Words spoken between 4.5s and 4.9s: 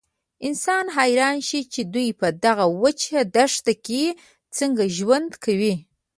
څنګه